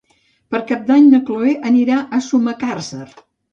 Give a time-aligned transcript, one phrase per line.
[0.55, 3.07] Per Cap d'Any na Cloè anirà a Sumacàrcer.